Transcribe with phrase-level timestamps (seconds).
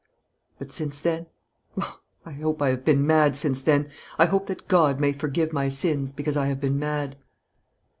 [0.57, 1.27] But since then
[1.79, 5.53] oh, I hope I have been mad since then; I hope that God may forgive
[5.53, 7.17] my sins because I have been mad!"